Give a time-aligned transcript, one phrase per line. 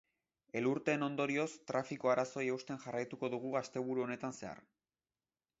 [0.61, 4.65] Elurteen ondorioz, trafiko-arazoei eusten jarraituko dugu asteburu honetan zehar.